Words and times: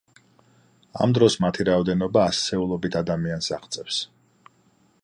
ამ 1.05 1.13
დროს 1.17 1.35
მათი 1.45 1.67
რაოდენობა 1.69 2.25
ასეულობით 2.31 2.99
ადამიანს 3.05 3.53
აღწევს. 3.61 4.03